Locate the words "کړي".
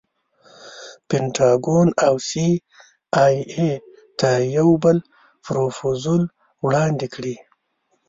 7.13-7.35